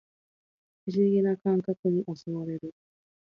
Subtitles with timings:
[0.83, 2.73] 不思議な感覚に襲われる